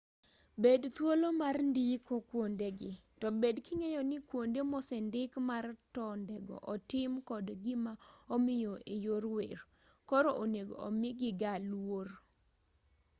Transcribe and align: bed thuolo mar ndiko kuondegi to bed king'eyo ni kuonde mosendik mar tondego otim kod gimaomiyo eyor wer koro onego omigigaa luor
bed 0.63 0.81
thuolo 0.95 1.27
mar 1.41 1.55
ndiko 1.71 2.13
kuondegi 2.29 2.91
to 3.19 3.27
bed 3.41 3.55
king'eyo 3.65 4.01
ni 4.09 4.17
kuonde 4.29 4.61
mosendik 4.71 5.31
mar 5.49 5.65
tondego 5.95 6.55
otim 6.73 7.11
kod 7.29 7.45
gimaomiyo 7.63 8.73
eyor 8.95 9.23
wer 9.35 9.59
koro 10.09 10.29
onego 10.43 10.75
omigigaa 10.87 11.57
luor 11.69 12.09